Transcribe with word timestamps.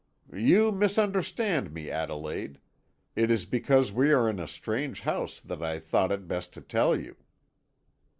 "You 0.33 0.71
misunderstand 0.71 1.71
me, 1.71 1.91
Adelaide; 1.91 2.57
it 3.15 3.29
is 3.29 3.45
because 3.45 3.91
we 3.91 4.11
are 4.11 4.27
in 4.27 4.39
a 4.39 4.47
strange 4.47 5.01
house 5.01 5.39
that 5.41 5.61
I 5.61 5.77
thought 5.77 6.11
it 6.11 6.27
best 6.27 6.53
to 6.53 6.61
tell 6.61 6.99
you." 6.99 7.17